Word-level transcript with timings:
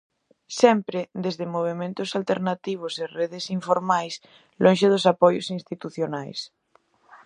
Sempre 0.61 0.99
desde 1.25 1.51
movementos 1.55 2.09
alternativos 2.19 2.93
e 3.03 3.05
redes 3.19 3.45
informais, 3.57 4.13
lonxe 4.63 4.87
dos 4.93 5.05
apoios 5.13 5.47
institucionais. 5.57 6.39